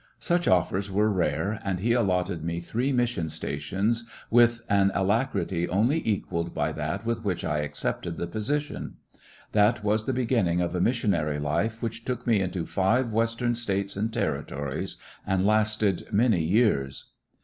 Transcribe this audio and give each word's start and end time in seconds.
Such 0.19 0.47
oflfers 0.47 0.89
were 0.89 1.11
rare, 1.11 1.59
and 1.63 1.79
he 1.79 1.93
allotted 1.93 2.43
me 2.43 2.59
three 2.59 2.91
mission 2.91 3.29
stations 3.29 4.09
with 4.31 4.63
an 4.67 4.89
alacrity 4.95 5.69
only 5.69 6.01
equalled 6.09 6.55
by 6.55 6.71
that 6.71 7.05
with 7.05 7.23
which 7.23 7.45
I 7.45 7.59
accepted 7.59 8.17
the 8.17 8.25
position. 8.25 8.95
That 9.51 9.83
was 9.83 10.05
the 10.05 10.11
begin 10.13 10.45
ning 10.47 10.59
of 10.59 10.73
a 10.73 10.81
missionary 10.81 11.37
life 11.37 11.83
which 11.83 12.03
took 12.03 12.25
me 12.25 12.39
into 12.41 12.65
five 12.65 13.11
"Western 13.13 13.53
States 13.53 13.95
and 13.95 14.11
Territories 14.11 14.97
and 15.27 15.45
lasted 15.45 16.07
many 16.11 16.41
years. 16.43 17.11